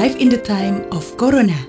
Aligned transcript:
Life 0.00 0.16
in 0.16 0.32
the 0.32 0.40
time 0.40 0.88
of 0.96 1.04
Corona. 1.20 1.60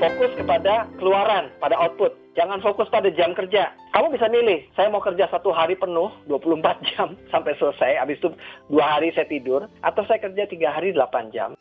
Fokus 0.00 0.32
kepada 0.40 0.88
keluaran, 0.96 1.52
pada 1.60 1.76
output. 1.76 2.16
Jangan 2.32 2.64
fokus 2.64 2.88
pada 2.88 3.12
jam 3.12 3.36
kerja. 3.36 3.76
Kamu 3.92 4.08
bisa 4.08 4.24
milih, 4.32 4.64
saya 4.72 4.88
mau 4.88 5.04
kerja 5.04 5.28
satu 5.28 5.52
hari 5.52 5.76
penuh, 5.76 6.08
24 6.32 6.80
jam 6.96 7.12
sampai 7.28 7.52
selesai. 7.60 8.00
Habis 8.00 8.24
itu 8.24 8.32
dua 8.72 8.96
hari 8.96 9.12
saya 9.12 9.28
tidur. 9.28 9.68
Atau 9.84 10.00
saya 10.08 10.24
kerja 10.24 10.48
tiga 10.48 10.72
hari 10.72 10.96
8 10.96 11.28
jam. 11.28 11.52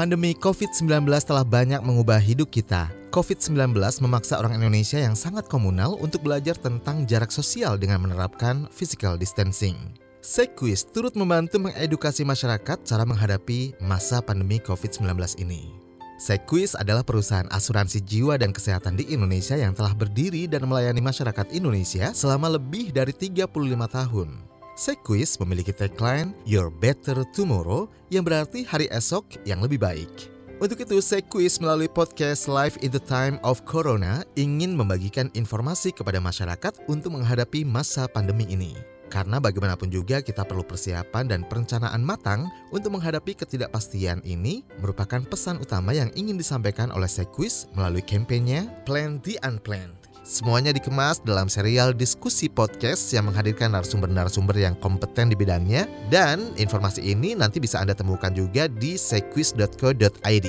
Pandemi 0.00 0.32
COVID-19 0.32 1.04
telah 1.20 1.44
banyak 1.44 1.84
mengubah 1.84 2.24
hidup 2.24 2.48
kita. 2.48 2.88
COVID-19 3.12 3.76
memaksa 4.00 4.40
orang 4.40 4.56
Indonesia 4.56 4.96
yang 4.96 5.12
sangat 5.12 5.44
komunal 5.44 6.00
untuk 6.00 6.24
belajar 6.24 6.56
tentang 6.56 7.04
jarak 7.04 7.28
sosial 7.28 7.76
dengan 7.76 8.00
menerapkan 8.00 8.64
physical 8.72 9.20
distancing. 9.20 10.08
Sequis 10.20 10.84
turut 10.84 11.16
membantu 11.16 11.56
mengedukasi 11.56 12.28
masyarakat 12.28 12.84
cara 12.84 13.08
menghadapi 13.08 13.72
masa 13.80 14.20
pandemi 14.20 14.60
COVID-19 14.60 15.16
ini. 15.40 15.72
Sequis 16.20 16.76
adalah 16.76 17.00
perusahaan 17.00 17.48
asuransi 17.48 18.04
jiwa 18.04 18.36
dan 18.36 18.52
kesehatan 18.52 19.00
di 19.00 19.08
Indonesia 19.08 19.56
yang 19.56 19.72
telah 19.72 19.96
berdiri 19.96 20.44
dan 20.44 20.68
melayani 20.68 21.00
masyarakat 21.00 21.56
Indonesia 21.56 22.12
selama 22.12 22.52
lebih 22.52 22.92
dari 22.92 23.16
35 23.16 23.48
tahun. 23.88 24.28
Sequis 24.76 25.40
memiliki 25.40 25.72
tagline 25.72 26.36
Your 26.44 26.68
Better 26.68 27.24
Tomorrow 27.32 27.88
yang 28.12 28.20
berarti 28.20 28.68
hari 28.68 28.92
esok 28.92 29.24
yang 29.48 29.64
lebih 29.64 29.80
baik. 29.80 30.12
Untuk 30.60 30.84
itu, 30.84 31.00
Sequis 31.00 31.56
melalui 31.56 31.88
podcast 31.88 32.44
Live 32.44 32.76
in 32.84 32.92
the 32.92 33.00
Time 33.00 33.40
of 33.40 33.64
Corona 33.64 34.20
ingin 34.36 34.76
membagikan 34.76 35.32
informasi 35.32 35.96
kepada 35.96 36.20
masyarakat 36.20 36.76
untuk 36.92 37.16
menghadapi 37.16 37.64
masa 37.64 38.04
pandemi 38.04 38.44
ini. 38.52 38.89
Karena 39.10 39.42
bagaimanapun 39.42 39.90
juga 39.90 40.22
kita 40.22 40.46
perlu 40.46 40.62
persiapan 40.62 41.26
dan 41.26 41.40
perencanaan 41.42 41.98
matang 42.00 42.46
untuk 42.70 42.94
menghadapi 42.94 43.34
ketidakpastian 43.34 44.22
ini 44.22 44.62
merupakan 44.78 45.18
pesan 45.26 45.58
utama 45.58 45.90
yang 45.90 46.14
ingin 46.14 46.38
disampaikan 46.38 46.94
oleh 46.94 47.10
Sequis 47.10 47.66
melalui 47.74 48.06
kampanye 48.06 48.70
Plan 48.86 49.18
the 49.26 49.34
Unplanned. 49.42 49.98
Semuanya 50.20 50.70
dikemas 50.70 51.18
dalam 51.26 51.50
serial 51.50 51.90
diskusi 51.90 52.46
podcast 52.46 53.10
yang 53.10 53.26
menghadirkan 53.26 53.74
narasumber-narasumber 53.74 54.54
yang 54.54 54.78
kompeten 54.78 55.32
di 55.32 55.34
bidangnya 55.34 55.90
dan 56.06 56.54
informasi 56.54 57.02
ini 57.02 57.34
nanti 57.34 57.58
bisa 57.58 57.82
Anda 57.82 57.98
temukan 57.98 58.30
juga 58.30 58.70
di 58.70 58.94
sequis.co.id. 58.94 60.48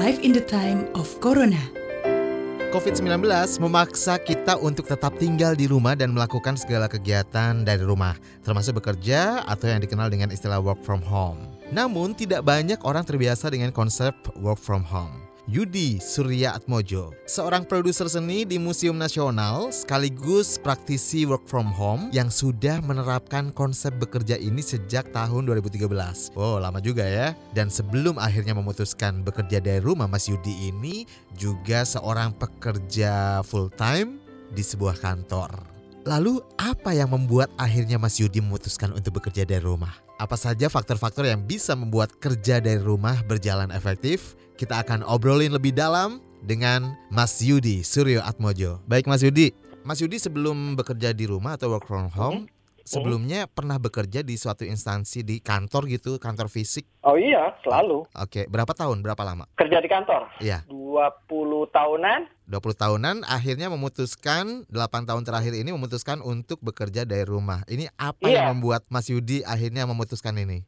Life 0.00 0.20
in 0.24 0.32
the 0.32 0.40
time 0.40 0.88
of 0.96 1.10
Corona. 1.20 1.79
COVID-19 2.70 3.26
memaksa 3.58 4.14
kita 4.22 4.54
untuk 4.54 4.86
tetap 4.86 5.18
tinggal 5.18 5.58
di 5.58 5.66
rumah 5.66 5.98
dan 5.98 6.14
melakukan 6.14 6.54
segala 6.54 6.86
kegiatan 6.86 7.66
dari 7.66 7.82
rumah, 7.82 8.14
termasuk 8.46 8.78
bekerja 8.78 9.42
atau 9.42 9.66
yang 9.66 9.82
dikenal 9.82 10.06
dengan 10.06 10.30
istilah 10.30 10.62
work 10.62 10.78
from 10.86 11.02
home. 11.02 11.50
Namun, 11.74 12.14
tidak 12.14 12.46
banyak 12.46 12.78
orang 12.86 13.02
terbiasa 13.02 13.50
dengan 13.50 13.74
konsep 13.74 14.14
work 14.38 14.62
from 14.62 14.86
home. 14.86 15.29
Yudi 15.48 15.96
Surya 15.96 16.52
Atmojo, 16.52 17.16
seorang 17.24 17.64
produser 17.64 18.04
seni 18.12 18.44
di 18.44 18.60
Museum 18.60 18.98
Nasional 18.98 19.72
sekaligus 19.72 20.60
praktisi 20.60 21.24
work 21.24 21.48
from 21.48 21.72
home 21.72 22.12
yang 22.12 22.28
sudah 22.28 22.84
menerapkan 22.84 23.48
konsep 23.56 23.96
bekerja 23.96 24.36
ini 24.36 24.60
sejak 24.60 25.08
tahun 25.16 25.48
2013. 25.48 26.36
Wow, 26.36 26.60
lama 26.60 26.82
juga 26.84 27.08
ya. 27.08 27.32
Dan 27.56 27.72
sebelum 27.72 28.20
akhirnya 28.20 28.52
memutuskan 28.52 29.24
bekerja 29.24 29.64
dari 29.64 29.80
rumah, 29.80 30.10
Mas 30.10 30.28
Yudi 30.28 30.68
ini 30.68 31.08
juga 31.38 31.88
seorang 31.88 32.36
pekerja 32.36 33.40
full 33.40 33.72
time 33.72 34.20
di 34.52 34.60
sebuah 34.60 34.98
kantor. 34.98 35.69
Lalu 36.08 36.40
apa 36.56 36.96
yang 36.96 37.12
membuat 37.12 37.52
akhirnya 37.60 38.00
Mas 38.00 38.16
Yudi 38.16 38.40
memutuskan 38.40 38.88
untuk 38.96 39.20
bekerja 39.20 39.44
dari 39.44 39.60
rumah? 39.60 39.92
Apa 40.16 40.32
saja 40.32 40.72
faktor-faktor 40.72 41.28
yang 41.28 41.44
bisa 41.44 41.76
membuat 41.76 42.16
kerja 42.16 42.56
dari 42.56 42.80
rumah 42.80 43.20
berjalan 43.28 43.68
efektif? 43.68 44.32
Kita 44.56 44.80
akan 44.80 45.04
obrolin 45.04 45.52
lebih 45.52 45.76
dalam 45.76 46.24
dengan 46.40 46.96
Mas 47.12 47.44
Yudi 47.44 47.84
Suryo 47.84 48.24
Atmojo. 48.24 48.80
Baik 48.88 49.12
Mas 49.12 49.20
Yudi, 49.20 49.52
Mas 49.84 50.00
Yudi 50.00 50.16
sebelum 50.16 50.72
bekerja 50.72 51.12
di 51.12 51.28
rumah 51.28 51.60
atau 51.60 51.76
work 51.76 51.84
from 51.84 52.08
home, 52.08 52.48
sebelumnya 52.90 53.46
pernah 53.46 53.78
bekerja 53.78 54.26
di 54.26 54.34
suatu 54.34 54.66
instansi 54.66 55.22
di 55.22 55.38
kantor 55.38 55.86
gitu, 55.86 56.18
kantor 56.18 56.50
fisik? 56.50 56.90
Oh 57.06 57.14
iya, 57.14 57.54
selalu. 57.62 58.02
Oke, 58.18 58.50
berapa 58.50 58.74
tahun, 58.74 59.06
berapa 59.06 59.22
lama? 59.22 59.46
Kerja 59.54 59.78
di 59.78 59.86
kantor. 59.86 60.26
Iya. 60.42 60.66
20 60.66 61.70
tahunan. 61.70 62.20
20 62.50 62.74
tahunan 62.74 63.16
akhirnya 63.30 63.70
memutuskan 63.70 64.66
8 64.66 65.06
tahun 65.06 65.22
terakhir 65.22 65.54
ini 65.54 65.70
memutuskan 65.70 66.18
untuk 66.18 66.58
bekerja 66.58 67.06
dari 67.06 67.22
rumah. 67.22 67.62
Ini 67.70 67.86
apa 67.94 68.26
Iya. 68.26 68.50
yang 68.50 68.58
membuat 68.58 68.82
Mas 68.90 69.06
Yudi 69.06 69.46
akhirnya 69.46 69.86
memutuskan 69.86 70.34
ini? 70.34 70.66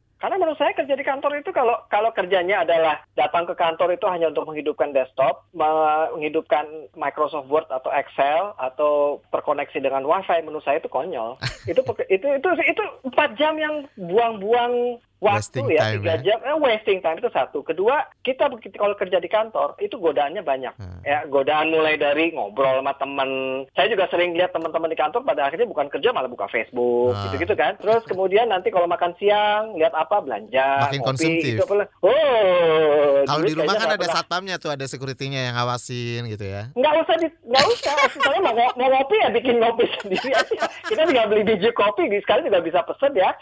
Menurut 0.53 0.69
saya 0.69 0.77
kerja 0.85 0.93
di 0.93 1.01
kantor 1.01 1.41
itu 1.41 1.49
kalau 1.49 1.81
kalau 1.89 2.13
kerjanya 2.13 2.61
adalah 2.61 3.01
datang 3.17 3.49
ke 3.49 3.57
kantor 3.57 3.97
itu 3.97 4.05
hanya 4.05 4.29
untuk 4.29 4.45
menghidupkan 4.45 4.93
desktop, 4.93 5.49
menghidupkan 5.49 6.93
Microsoft 6.93 7.49
Word 7.49 7.65
atau 7.73 7.89
Excel 7.89 8.53
atau 8.61 9.17
terkoneksi 9.33 9.81
dengan 9.81 10.05
WiFi 10.05 10.45
menurut 10.45 10.61
saya 10.61 10.77
itu 10.77 10.93
konyol. 10.93 11.41
itu 11.73 11.81
itu 12.05 12.27
itu 12.37 12.49
itu 12.69 12.83
empat 13.01 13.33
jam 13.33 13.57
yang 13.57 13.89
buang-buang 13.97 15.01
waktu 15.15 15.39
Wasting 15.39 15.67
ya 15.69 15.81
time, 15.81 15.95
tiga 15.97 16.11
ya. 16.11 16.17
jam 16.25 16.39
eh, 16.41 16.57
wasting 16.57 16.99
time 16.99 17.15
itu 17.15 17.29
satu 17.29 17.59
kedua 17.61 17.95
kita 18.19 18.43
kalau 18.73 18.91
kerja 18.93 19.17
di 19.17 19.27
kantor 19.27 19.77
itu 19.77 19.95
godaannya 19.95 20.41
banyak 20.41 20.73
Hmm. 20.73 20.99
ya 21.01 21.23
godaan 21.25 21.69
mulai 21.69 21.95
dari 21.95 22.29
ngobrol 22.29 22.77
sama 22.77 22.91
temen 22.93 23.29
saya 23.71 23.87
juga 23.87 24.07
sering 24.07 24.33
lihat 24.33 24.51
teman-teman 24.51 24.87
di 24.87 24.95
kantor 24.95 25.21
pada 25.21 25.45
akhirnya 25.45 25.63
bukan 25.65 25.87
kerja 25.87 26.09
malah 26.09 26.27
buka 26.27 26.47
Facebook 26.47 27.13
Ah. 27.13 27.23
gitu-gitu 27.25 27.53
kan 27.53 27.77
terus 27.77 28.03
kemudian 28.03 28.47
nanti 28.47 28.67
kalau 28.67 28.83
makan 28.85 29.15
siang 29.15 29.73
lihat 29.73 29.91
apa 29.91 30.17
belanja 30.17 30.67
Makin 30.83 31.01
konsumtif. 31.01 31.55
gitu 31.55 31.63
apa. 31.63 31.87
oh 31.99 33.23
Kalau 33.23 33.41
di 33.41 33.53
rumah 33.53 33.73
kan 33.73 33.87
ada 33.87 33.95
pernah- 33.97 34.15
satpamnya 34.17 34.55
tuh, 34.57 34.69
ada 34.69 34.83
security-nya 34.83 35.39
yang 35.41 35.55
ngawasin 35.55 36.27
gitu 36.27 36.45
ya. 36.45 36.67
nggak 36.73 36.93
usah 36.99 37.15
di 37.17 37.27
nggak 37.43 37.65
usah 37.65 37.93
saya 38.13 38.39
mau, 38.39 38.51
mau 38.75 38.87
ngopi 38.91 39.15
ya 39.17 39.29
bikin 39.29 39.55
ngopi 39.57 39.83
sendiri 39.97 40.29
aja 40.31 40.55
kita 40.83 41.01
tinggal 41.05 41.25
beli 41.27 41.43
biji 41.45 41.69
kopi 41.71 42.07
di 42.07 42.19
sekali 42.19 42.43
juga 42.43 42.59
bisa 42.59 42.83
pesen 42.83 43.11
ya 43.13 43.31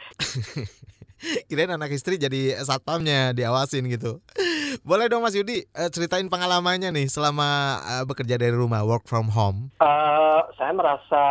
Kirain 1.49 1.71
anak 1.71 1.93
istri 1.93 2.17
jadi 2.17 2.57
satpamnya 2.61 3.33
diawasin 3.35 3.85
gitu. 3.89 4.19
Boleh 4.87 5.11
dong 5.11 5.21
Mas 5.21 5.35
Yudi 5.37 5.67
eh, 5.67 5.89
ceritain 5.91 6.25
pengalamannya 6.27 6.89
nih 6.91 7.07
selama 7.11 7.79
eh, 7.83 8.03
bekerja 8.07 8.39
dari 8.39 8.55
rumah, 8.55 8.81
work 8.83 9.05
from 9.05 9.29
home. 9.29 9.69
Eh, 9.81 10.41
saya 10.57 10.73
merasa 10.73 11.23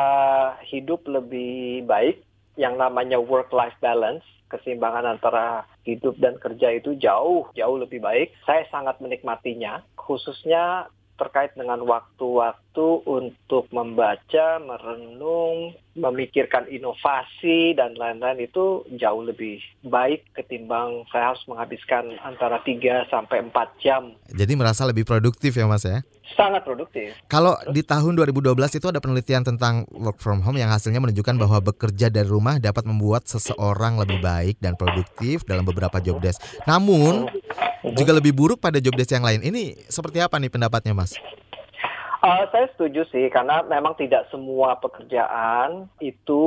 hidup 0.69 1.03
lebih 1.09 1.85
baik 1.89 2.23
yang 2.59 2.77
namanya 2.77 3.17
work 3.17 3.51
life 3.55 3.77
balance 3.81 4.27
keseimbangan 4.51 5.07
antara 5.07 5.63
hidup 5.87 6.19
dan 6.19 6.35
kerja 6.43 6.75
itu 6.75 6.99
jauh 6.99 7.47
jauh 7.55 7.77
lebih 7.79 8.03
baik 8.03 8.35
saya 8.43 8.67
sangat 8.69 8.99
menikmatinya 8.99 9.87
khususnya 9.95 10.91
terkait 11.21 11.53
dengan 11.53 11.85
waktu-waktu 11.85 12.87
untuk 13.05 13.69
membaca, 13.69 14.57
merenung, 14.57 15.77
memikirkan 15.93 16.65
inovasi 16.73 17.77
dan 17.77 17.93
lain-lain 17.93 18.49
itu 18.49 18.89
jauh 18.97 19.21
lebih 19.21 19.61
baik 19.85 20.25
ketimbang 20.33 21.05
saya 21.13 21.37
harus 21.37 21.45
menghabiskan 21.45 22.17
antara 22.25 22.65
3 22.65 23.13
sampai 23.13 23.45
4 23.53 23.85
jam. 23.85 24.17
Jadi 24.33 24.53
merasa 24.57 24.89
lebih 24.89 25.05
produktif 25.05 25.53
ya 25.61 25.69
Mas 25.69 25.85
ya. 25.85 26.01
Sangat 26.39 26.63
produktif. 26.63 27.11
Kalau 27.27 27.59
di 27.75 27.83
tahun 27.83 28.15
2012 28.17 28.55
itu 28.79 28.87
ada 28.87 29.03
penelitian 29.03 29.43
tentang 29.43 29.83
work 29.91 30.23
from 30.23 30.41
home 30.41 30.57
yang 30.57 30.71
hasilnya 30.71 31.03
menunjukkan 31.03 31.37
bahwa 31.37 31.59
bekerja 31.75 32.07
dari 32.07 32.31
rumah 32.31 32.63
dapat 32.63 32.87
membuat 32.87 33.27
seseorang 33.27 33.99
lebih 33.99 34.23
baik 34.23 34.57
dan 34.63 34.79
produktif 34.79 35.43
dalam 35.43 35.67
beberapa 35.67 35.99
job 35.99 36.23
desk. 36.23 36.39
Namun 36.71 37.27
juga 37.85 38.13
lebih 38.13 38.37
buruk 38.37 38.61
pada 38.61 38.83
job 38.83 38.97
desk 38.97 39.17
yang 39.17 39.25
lain. 39.25 39.41
Ini 39.41 39.89
seperti 39.89 40.21
apa 40.21 40.37
nih 40.37 40.53
pendapatnya 40.53 40.93
Mas? 40.93 41.17
Uh, 42.21 42.45
saya 42.53 42.69
setuju 42.77 43.09
sih 43.09 43.33
karena 43.33 43.65
memang 43.65 43.97
tidak 43.97 44.29
semua 44.29 44.77
pekerjaan 44.77 45.89
itu 46.05 46.45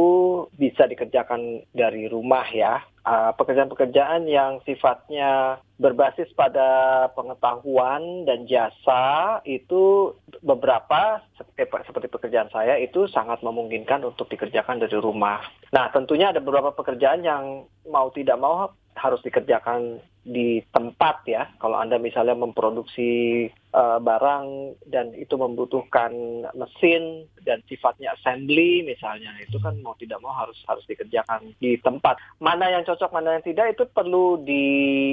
bisa 0.53 0.85
dikerjakan 0.85 1.65
dari 1.73 2.05
rumah 2.05 2.45
ya. 2.53 2.77
Uh, 3.01 3.33
Pekerjaan-pekerjaan 3.33 4.29
yang 4.29 4.61
sifatnya 4.69 5.57
berbasis 5.81 6.29
pada 6.37 7.09
pengetahuan 7.17 8.21
dan 8.29 8.45
jasa 8.45 9.41
itu 9.49 10.13
beberapa 10.45 11.25
seperti, 11.41 11.89
seperti 11.89 12.07
pekerjaan 12.07 12.53
saya 12.53 12.77
itu 12.77 13.09
sangat 13.09 13.41
memungkinkan 13.41 14.05
untuk 14.05 14.29
dikerjakan 14.29 14.77
dari 14.77 14.95
rumah. 15.01 15.41
Nah 15.73 15.89
tentunya 15.89 16.29
ada 16.29 16.39
beberapa 16.39 16.69
pekerjaan 16.69 17.25
yang 17.25 17.65
mau 17.89 18.13
tidak 18.13 18.37
mau 18.37 18.69
harus 18.93 19.25
dikerjakan 19.25 19.97
di 20.23 20.63
tempat 20.71 21.27
ya. 21.27 21.51
Kalau 21.59 21.75
Anda 21.77 21.99
misalnya 21.99 22.33
memproduksi 22.33 23.45
uh, 23.75 23.99
barang 23.99 24.79
dan 24.87 25.11
itu 25.19 25.35
membutuhkan 25.35 26.11
mesin 26.55 27.27
dan 27.43 27.59
sifatnya 27.67 28.15
assembly 28.15 28.87
misalnya, 28.87 29.35
itu 29.43 29.59
kan 29.59 29.75
mau 29.83 29.93
tidak 29.99 30.23
mau 30.23 30.31
harus 30.31 30.57
harus 30.65 30.87
dikerjakan 30.87 31.51
di 31.59 31.75
tempat. 31.83 32.17
Mana 32.39 32.71
yang 32.71 32.87
cocok, 32.87 33.11
mana 33.11 33.39
yang 33.39 33.45
tidak 33.45 33.75
itu 33.75 33.83
perlu 33.91 34.39
di 34.39 34.65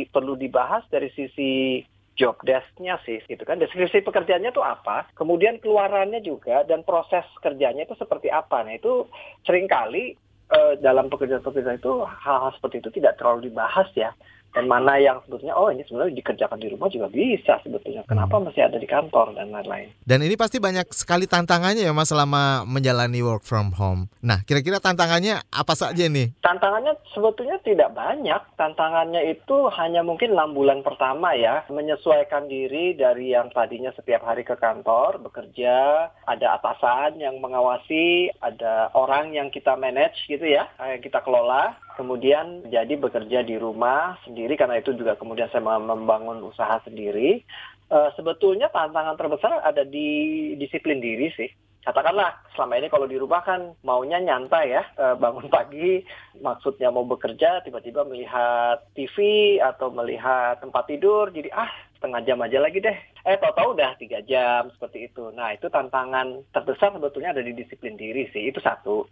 perlu 0.09 0.39
dibahas 0.39 0.87
dari 0.87 1.11
sisi 1.11 1.83
job 2.21 2.37
desk-nya 2.45 3.01
sih 3.09 3.17
gitu 3.25 3.49
kan 3.49 3.57
deskripsi 3.57 4.05
pekerjaannya 4.05 4.53
itu 4.53 4.61
apa 4.61 5.09
kemudian 5.17 5.57
keluarannya 5.57 6.21
juga 6.21 6.69
dan 6.69 6.85
proses 6.85 7.25
kerjanya 7.41 7.89
itu 7.89 7.97
seperti 7.97 8.29
apa 8.29 8.61
nah 8.61 8.77
itu 8.77 9.09
sering 9.49 9.65
kali 9.65 10.13
eh, 10.53 10.75
dalam 10.85 11.09
pekerjaan-pekerjaan 11.09 11.81
itu 11.81 12.05
hal-hal 12.05 12.53
seperti 12.53 12.85
itu 12.85 12.93
tidak 13.01 13.17
terlalu 13.17 13.49
dibahas 13.49 13.89
ya 13.97 14.13
dan 14.55 14.67
mana 14.67 14.99
yang 14.99 15.23
sebetulnya 15.27 15.55
oh 15.55 15.71
ini 15.71 15.83
sebenarnya 15.87 16.19
dikerjakan 16.19 16.59
di 16.59 16.69
rumah 16.71 16.89
juga 16.91 17.07
bisa 17.11 17.59
sebetulnya 17.63 18.03
kenapa 18.07 18.37
Hmm. 18.41 18.47
masih 18.47 18.63
ada 18.63 18.79
di 18.79 18.89
kantor 18.89 19.37
dan 19.37 19.51
lain-lain 19.51 19.91
Dan 20.07 20.23
ini 20.23 20.35
pasti 20.39 20.59
banyak 20.59 20.91
sekali 20.91 21.27
tantangannya 21.27 21.87
ya 21.87 21.93
Mas 21.95 22.11
selama 22.11 22.67
menjalani 22.67 23.23
work 23.23 23.47
from 23.47 23.71
home. 23.79 24.11
Nah, 24.21 24.43
kira-kira 24.43 24.83
tantangannya 24.83 25.39
apa 25.55 25.75
saja 25.79 26.03
nih? 26.11 26.35
Tantangannya 26.43 26.99
sebetulnya 27.15 27.63
tidak 27.63 27.95
banyak. 27.95 28.43
Tantangannya 28.59 29.23
itu 29.31 29.71
hanya 29.79 30.03
mungkin 30.03 30.35
enam 30.35 30.51
bulan 30.51 30.83
pertama 30.83 31.33
ya, 31.39 31.63
menyesuaikan 31.71 32.51
diri 32.51 32.99
dari 32.99 33.31
yang 33.31 33.55
tadinya 33.55 33.95
setiap 33.95 34.27
hari 34.27 34.43
ke 34.43 34.59
kantor 34.59 35.23
bekerja, 35.23 36.11
ada 36.27 36.47
atasan 36.59 37.23
yang 37.23 37.39
mengawasi, 37.39 38.35
ada 38.43 38.91
orang 38.99 39.31
yang 39.31 39.49
kita 39.55 39.79
manage 39.79 40.27
gitu 40.27 40.45
ya, 40.45 40.67
yang 40.83 41.01
kita 41.01 41.23
kelola. 41.23 41.79
Kemudian 42.01 42.65
jadi 42.73 42.97
bekerja 42.97 43.45
di 43.45 43.61
rumah 43.61 44.17
sendiri 44.25 44.57
karena 44.57 44.81
itu 44.81 44.97
juga 44.97 45.21
kemudian 45.21 45.53
saya 45.53 45.61
membangun 45.61 46.41
usaha 46.49 46.81
sendiri. 46.81 47.45
Eh, 47.91 48.11
sebetulnya 48.17 48.73
tantangan 48.73 49.21
terbesar 49.21 49.61
ada 49.61 49.85
di 49.85 50.09
disiplin 50.57 50.97
diri 50.97 51.29
sih 51.37 51.51
katakanlah 51.81 52.37
selama 52.53 52.77
ini 52.77 52.89
kalau 52.93 53.09
di 53.09 53.17
rumah 53.17 53.41
kan 53.41 53.73
maunya 53.81 54.21
nyantai 54.21 54.79
ya 54.79 54.85
eh, 55.01 55.17
bangun 55.17 55.49
pagi 55.49 56.05
maksudnya 56.39 56.93
mau 56.93 57.09
bekerja 57.09 57.65
tiba-tiba 57.65 58.05
melihat 58.05 58.85
TV 58.93 59.17
atau 59.59 59.89
melihat 59.91 60.61
tempat 60.61 60.87
tidur 60.87 61.33
jadi 61.33 61.49
ah 61.57 61.73
setengah 62.01 62.25
jam 62.25 62.41
aja 62.41 62.59
lagi 62.65 62.81
deh. 62.81 62.97
Eh 63.29 63.37
tahu-tahu 63.37 63.77
udah 63.77 63.93
tiga 64.01 64.25
jam 64.25 64.73
seperti 64.73 65.13
itu. 65.13 65.29
Nah 65.37 65.53
itu 65.53 65.69
tantangan 65.69 66.41
terbesar 66.49 66.97
sebetulnya 66.97 67.37
ada 67.37 67.45
di 67.45 67.53
disiplin 67.53 68.01
diri 68.01 68.25
sih 68.33 68.49
itu 68.49 68.57
satu. 68.65 69.05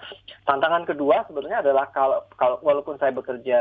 Tantangan 0.49 0.88
kedua 0.88 1.29
sebetulnya 1.29 1.61
adalah 1.61 1.93
kalau 1.93 2.25
kalau 2.40 2.56
walaupun 2.64 2.96
saya 2.96 3.12
bekerja 3.12 3.61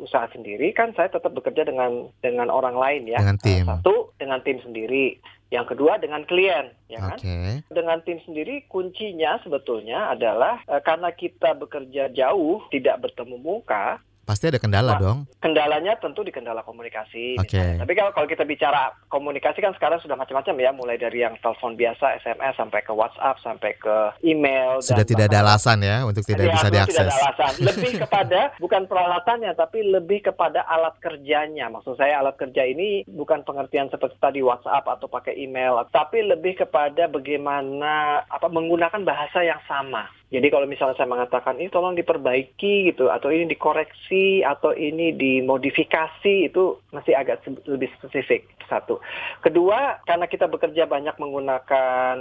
usaha 0.00 0.24
sendiri 0.32 0.72
kan 0.72 0.96
saya 0.96 1.12
tetap 1.12 1.36
bekerja 1.36 1.68
dengan 1.68 2.08
dengan 2.24 2.48
orang 2.48 2.80
lain 2.80 3.12
ya. 3.12 3.20
Dengan 3.20 3.38
tim. 3.44 3.68
Satu 3.68 4.16
dengan 4.16 4.40
tim 4.40 4.56
sendiri. 4.64 5.20
Yang 5.52 5.76
kedua 5.76 6.00
dengan 6.00 6.24
klien 6.24 6.72
ya 6.88 7.12
kan? 7.12 7.20
Oke. 7.20 7.60
dengan 7.68 8.00
tim 8.08 8.16
sendiri 8.24 8.64
kuncinya 8.72 9.36
sebetulnya 9.44 10.08
adalah 10.16 10.64
eh, 10.64 10.80
karena 10.80 11.12
kita 11.12 11.52
bekerja 11.60 12.08
jauh 12.16 12.64
tidak 12.72 13.04
bertemu 13.04 13.36
muka 13.36 14.00
Pasti 14.32 14.48
ada 14.48 14.60
kendala 14.62 14.96
Pak. 14.96 15.00
dong. 15.04 15.18
kendalanya 15.44 15.92
tentu 16.00 16.24
di 16.24 16.32
kendala 16.32 16.64
komunikasi 16.64 17.36
Oke. 17.36 17.52
misalnya. 17.52 17.84
tapi 17.84 17.92
kalau 17.92 18.10
kalau 18.16 18.26
kita 18.30 18.44
bicara 18.48 18.88
komunikasi 19.12 19.58
kan 19.60 19.76
sekarang 19.76 20.00
sudah 20.00 20.16
macam-macam 20.16 20.54
ya 20.56 20.70
mulai 20.72 20.96
dari 20.96 21.20
yang 21.20 21.36
telepon 21.44 21.76
biasa 21.76 22.16
SMS 22.24 22.54
sampai 22.56 22.80
ke 22.80 22.92
WhatsApp 22.94 23.36
sampai 23.44 23.76
ke 23.76 23.96
email 24.24 24.80
Sudah 24.80 25.04
dan 25.04 25.10
tidak 25.12 25.26
ada 25.28 25.38
alasan 25.44 25.78
ya 25.84 26.06
untuk 26.06 26.24
tidak 26.24 26.52
Ya, 26.52 26.54
bisa 26.58 26.68
diakses. 26.68 26.96
Tidak 26.96 27.06
ada 27.06 27.18
alasan. 27.22 27.52
Lebih 27.68 27.92
kepada 28.02 28.40
bukan 28.58 28.82
peralatannya, 28.90 29.52
tapi 29.54 29.78
lebih 29.86 30.20
kepada 30.32 30.66
alat 30.66 30.98
kerjanya. 30.98 31.70
Maksud 31.70 31.94
saya 31.96 32.18
alat 32.18 32.36
kerja 32.38 32.66
ini 32.66 33.06
bukan 33.06 33.46
pengertian 33.46 33.88
seperti 33.88 34.16
tadi 34.18 34.40
WhatsApp 34.42 34.84
atau 34.86 35.06
pakai 35.06 35.38
email, 35.38 35.80
tapi 35.94 36.22
lebih 36.24 36.66
kepada 36.66 37.08
bagaimana 37.08 38.24
apa 38.26 38.48
menggunakan 38.50 39.02
bahasa 39.06 39.44
yang 39.44 39.60
sama. 39.68 40.08
Jadi 40.32 40.48
kalau 40.48 40.64
misalnya 40.64 40.96
saya 40.96 41.12
mengatakan 41.12 41.60
ini 41.60 41.68
tolong 41.68 41.92
diperbaiki 41.92 42.88
gitu, 42.88 43.12
atau 43.12 43.28
ini 43.28 43.52
dikoreksi, 43.52 44.40
atau 44.40 44.72
ini 44.72 45.12
dimodifikasi 45.12 46.48
itu 46.48 46.80
masih 46.88 47.12
agak 47.12 47.44
lebih 47.68 47.92
spesifik 48.00 48.48
satu. 48.64 48.96
Kedua, 49.44 50.00
karena 50.08 50.24
kita 50.24 50.48
bekerja 50.48 50.88
banyak 50.88 51.20
menggunakan 51.20 52.16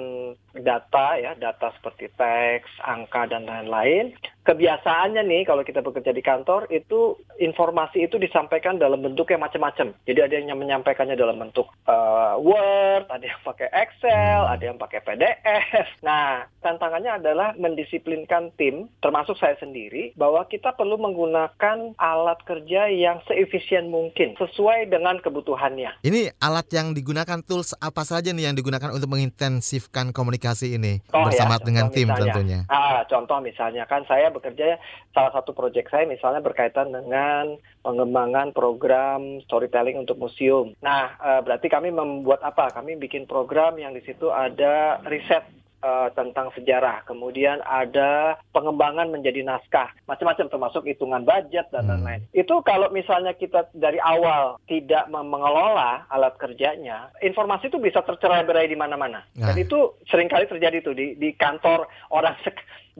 data 0.59 1.07
ya, 1.15 1.39
data 1.39 1.71
seperti 1.79 2.11
teks, 2.19 2.67
angka 2.83 3.31
dan 3.31 3.47
lain-lain. 3.47 4.11
Kebiasaannya 4.41 5.21
nih 5.21 5.41
kalau 5.45 5.61
kita 5.61 5.79
bekerja 5.79 6.09
di 6.09 6.19
kantor 6.19 6.65
itu 6.69 7.13
informasi 7.37 8.01
itu 8.01 8.17
disampaikan 8.17 8.75
dalam 8.75 8.97
bentuk 8.99 9.29
yang 9.29 9.39
macam-macam. 9.39 9.93
Jadi 10.03 10.19
ada 10.19 10.33
yang 10.33 10.57
menyampaikannya 10.57 11.13
dalam 11.13 11.37
bentuk 11.37 11.69
eh, 11.85 12.33
Word, 12.41 13.05
ada 13.05 13.21
yang 13.21 13.41
pakai 13.41 13.69
Excel, 13.69 14.41
ada 14.43 14.63
yang 14.63 14.75
pakai 14.75 14.99
PDF. 15.01 15.87
Nah, 16.01 16.49
tantangannya 16.59 17.21
adalah 17.21 17.53
mendisiplinkan 17.55 18.49
tim, 18.57 18.89
termasuk 18.99 19.37
saya 19.37 19.53
sendiri, 19.61 20.17
bahwa 20.17 20.41
kita 20.45 20.73
perlu 20.73 20.97
menggunakan 20.97 21.93
alat 21.95 22.41
kerja 22.41 22.89
yang 22.89 23.21
seefisien 23.25 23.87
mungkin 23.87 24.33
sesuai 24.35 24.89
dengan 24.89 25.21
kebutuhannya. 25.21 26.01
Ini 26.01 26.33
alat 26.41 26.65
yang 26.73 26.97
digunakan 26.97 27.45
tools 27.45 27.77
apa 27.77 28.01
saja 28.01 28.33
nih 28.33 28.49
yang 28.49 28.57
digunakan 28.57 28.89
untuk 28.89 29.05
mengintensifkan 29.07 30.09
komunikasi 30.09 30.75
ini 30.75 31.03
Oh, 31.13 31.27
bersama 31.27 31.59
ya, 31.59 31.63
dengan 31.63 31.85
tim 31.91 32.07
misalnya. 32.07 32.33
tentunya. 32.33 32.59
Ah, 32.67 33.05
contoh 33.05 33.37
misalnya 33.37 33.83
kan 33.85 34.01
saya 34.07 34.30
bekerja 34.31 34.79
salah 35.11 35.31
satu 35.35 35.51
proyek 35.51 35.91
saya 35.91 36.07
misalnya 36.07 36.39
berkaitan 36.39 36.91
dengan 36.91 37.59
pengembangan 37.81 38.53
program 38.53 39.43
storytelling 39.45 39.97
untuk 39.99 40.17
museum. 40.17 40.73
Nah, 40.79 41.17
eh, 41.19 41.41
berarti 41.43 41.67
kami 41.67 41.91
membuat 41.91 42.41
apa? 42.41 42.71
Kami 42.71 42.95
bikin 42.97 43.25
program 43.25 43.77
yang 43.77 43.91
di 43.91 44.01
situ 44.05 44.29
ada 44.31 45.01
riset 45.05 45.43
eh, 45.81 46.09
tentang 46.13 46.53
sejarah, 46.53 47.01
kemudian 47.09 47.57
ada 47.65 48.37
pengembangan 48.53 49.09
menjadi 49.09 49.41
naskah, 49.41 49.89
macam-macam 50.05 50.45
termasuk 50.45 50.85
hitungan 50.85 51.25
budget 51.25 51.73
dan 51.73 51.89
Hmm. 51.89 52.05
lain-lain. 52.05 52.21
Itu 52.37 52.61
kalau 52.61 52.93
misalnya 52.93 53.33
kita 53.33 53.65
dari 53.73 53.97
awal 53.97 54.61
tidak 54.69 55.09
mengelola 55.09 56.05
alat 56.05 56.37
kerjanya, 56.37 57.09
informasi 57.25 57.73
itu 57.73 57.81
bisa 57.81 58.05
tercerai-berai 58.05 58.69
di 58.69 58.77
mana-mana. 58.77 59.25
Nah. 59.33 59.49
Dan 59.49 59.57
itu 59.57 59.97
sering 60.05 60.29
kali 60.29 60.45
terjadi 60.45 60.85
tuh 60.85 60.93
di 60.93 61.17
di 61.17 61.33
kantor 61.33 61.89
orang 62.13 62.37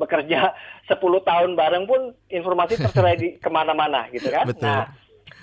bekerja 0.02 0.58
10 0.90 0.98
tahun 1.00 1.54
bareng 1.54 1.86
pun 1.86 2.12
informasi 2.28 2.82
tercerai 2.82 3.16
di 3.16 3.28
ke 3.38 3.50
mana-mana 3.54 4.10
gitu 4.10 4.28
kan. 4.34 4.50
Betul. 4.50 4.66
Nah, 4.66 4.90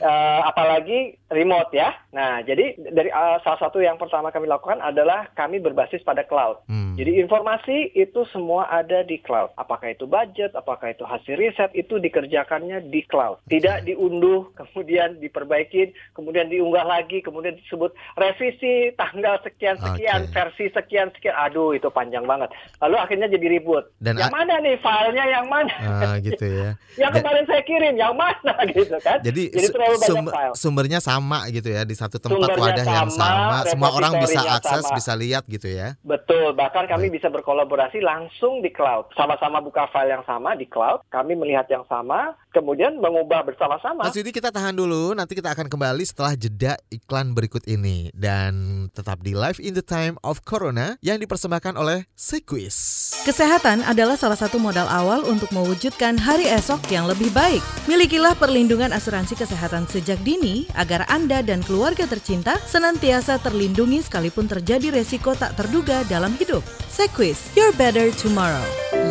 eh, 0.00 0.40
apalagi 0.44 1.16
remote 1.28 1.70
ya. 1.72 1.92
Nah, 2.12 2.40
jadi 2.40 2.76
dari 2.78 3.10
eh, 3.12 3.36
salah 3.44 3.60
satu 3.60 3.80
yang 3.80 4.00
pertama 4.00 4.32
kami 4.32 4.48
lakukan 4.48 4.80
adalah 4.80 5.28
kami 5.36 5.60
berbasis 5.60 6.00
pada 6.04 6.24
cloud. 6.24 6.64
Hmm. 6.68 6.96
Jadi 6.98 7.22
informasi 7.22 7.94
itu 7.94 8.26
semua 8.32 8.66
ada 8.68 9.04
di 9.06 9.20
cloud. 9.22 9.54
Apakah 9.54 9.94
itu 9.94 10.08
budget, 10.08 10.56
apakah 10.56 10.90
itu 10.90 11.04
hasil 11.06 11.38
riset, 11.38 11.70
itu 11.76 12.00
dikerjakannya 12.02 12.90
di 12.90 13.04
cloud. 13.06 13.38
Tidak 13.46 13.86
diunduh, 13.86 14.50
kemudian 14.58 15.20
diperbaiki, 15.22 15.94
kemudian 16.16 16.50
diunggah 16.50 16.84
lagi, 16.84 17.22
kemudian 17.22 17.54
disebut 17.60 17.94
revisi 18.18 18.90
tanggal 18.98 19.38
sekian-sekian, 19.46 20.26
Oke. 20.26 20.32
versi 20.34 20.64
sekian-sekian. 20.74 21.36
Aduh, 21.38 21.76
itu 21.76 21.86
panjang 21.92 22.26
banget. 22.26 22.50
Lalu 22.82 22.96
akhirnya 22.98 23.28
jadi 23.30 23.46
ribut. 23.46 23.94
Dan 24.02 24.18
yang 24.18 24.34
mana 24.34 24.58
nih 24.58 24.74
filenya 24.80 25.24
yang 25.28 25.46
mana? 25.46 25.74
Ah, 25.78 26.16
gitu 26.18 26.46
ya. 26.46 26.70
yang 27.02 27.12
kemarin 27.14 27.44
saya 27.46 27.62
kirim, 27.62 27.94
yang 27.94 28.14
mana 28.16 28.54
gitu 28.76 28.96
kan? 29.04 29.22
Jadi, 29.22 29.54
Jadi 29.54 29.66
terlalu 29.78 29.96
banyak 29.96 30.10
sumber- 30.10 30.34
file. 30.34 30.54
sumbernya 30.58 30.98
sama 30.98 31.38
gitu 31.54 31.68
ya 31.70 31.82
di 31.86 31.94
satu 31.94 32.18
tempat 32.18 32.50
Sumbernya 32.50 32.64
wadah 32.74 32.86
yang 32.86 33.10
sama, 33.14 33.22
sama, 33.22 33.58
semua 33.70 33.90
orang 33.94 34.12
bisa 34.18 34.40
akses, 34.42 34.84
sama. 34.84 34.96
bisa 34.98 35.12
lihat 35.14 35.44
gitu 35.46 35.68
ya. 35.70 35.94
Betul, 36.02 36.52
bahkan 36.58 36.84
kami 36.90 37.06
Baik. 37.08 37.22
bisa 37.22 37.28
berkolaborasi 37.30 38.02
langsung 38.02 38.58
di 38.58 38.74
cloud. 38.74 39.14
Sama-sama 39.14 39.62
buka 39.62 39.86
file 39.94 40.18
yang 40.18 40.24
sama 40.26 40.58
di 40.58 40.66
cloud, 40.66 41.06
kami 41.08 41.38
melihat 41.38 41.70
yang 41.70 41.86
sama, 41.86 42.34
kemudian 42.52 42.96
mengubah 42.98 43.44
bersama-sama. 43.44 44.08
Mas 44.08 44.16
Yudi 44.16 44.32
kita 44.32 44.48
tahan 44.48 44.74
dulu, 44.74 45.12
nanti 45.14 45.36
kita 45.36 45.52
akan 45.52 45.68
kembali 45.68 46.04
setelah 46.04 46.34
jeda 46.34 46.74
iklan 46.88 47.32
berikut 47.36 47.64
ini 47.68 48.12
dan 48.16 48.86
tetap 48.92 49.20
di 49.22 49.36
Live 49.36 49.60
in 49.60 49.76
the 49.76 49.84
Time 49.84 50.16
of 50.24 50.42
Corona 50.44 50.96
yang 51.04 51.20
dipersembahkan 51.20 51.76
oleh 51.76 52.08
Sequis. 52.16 52.76
Kesehatan 53.24 53.84
adalah 53.84 54.16
salah 54.16 54.36
satu 54.36 54.56
modal 54.56 54.88
awal 54.88 55.24
untuk 55.28 55.52
mewujudkan 55.52 56.16
hari 56.16 56.48
esok 56.48 56.88
yang 56.88 57.06
lebih 57.06 57.28
baik. 57.36 57.60
Milikilah 57.86 58.34
perlindungan 58.36 58.90
asuransi 58.92 59.36
kesehatan 59.36 59.86
sejak 59.86 60.18
dini 60.24 60.66
agar 60.74 61.04
Anda 61.12 61.44
dan 61.44 61.60
keluarga 61.64 62.08
tercinta 62.08 62.58
senantiasa 62.66 63.40
terlindungi 63.40 64.02
sekalipun 64.04 64.48
terjadi 64.50 64.90
resiko 64.92 65.36
tak 65.36 65.54
terduga 65.54 66.02
dalam 66.08 66.34
hidup. 66.40 66.64
Sequis, 66.88 67.52
your 67.54 67.70
better 67.76 68.10
tomorrow. 68.10 68.64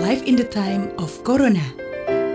Life 0.04 0.26
in 0.28 0.36
the 0.36 0.48
time 0.48 0.92
of 1.00 1.14
Corona. 1.24 1.87